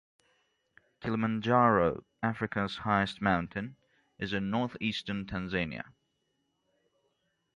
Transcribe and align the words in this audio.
Kilimanjaro, 0.99 2.03
Africa's 2.23 2.77
highest 2.77 3.21
mountain, 3.21 3.75
is 4.17 4.33
in 4.33 4.49
northeastern 4.49 5.25
Tanzania. 5.27 5.83